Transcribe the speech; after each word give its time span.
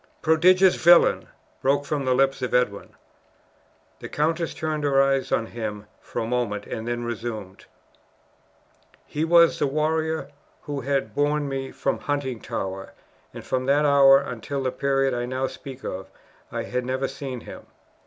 "Prodigious 0.23 0.77
villain!" 0.83 1.27
broke 1.61 1.85
from 1.85 2.05
the 2.05 2.15
lips 2.15 2.41
of 2.41 2.55
Edwin. 2.55 2.95
The 3.99 4.09
countess 4.09 4.55
turned 4.55 4.83
her 4.83 4.99
eye 4.99 5.21
on 5.31 5.45
him 5.45 5.85
for 5.99 6.23
a 6.23 6.27
moment 6.27 6.65
and 6.65 6.87
then 6.87 7.03
resumed: 7.03 7.65
"He 9.05 9.23
was 9.23 9.59
the 9.59 9.67
warrior 9.67 10.29
who 10.63 10.81
had 10.81 11.13
borne 11.13 11.47
me 11.47 11.71
from 11.71 11.99
Huntingtower, 11.99 12.93
and 13.31 13.45
from 13.45 13.67
that 13.67 13.85
hour 13.85 14.17
until 14.17 14.63
the 14.63 14.71
period 14.71 15.13
I 15.13 15.27
now 15.27 15.45
speak 15.45 15.83
of, 15.83 16.09
I 16.51 16.63
had 16.63 16.83
never 16.83 17.07
seen 17.07 17.41
him. 17.41 17.67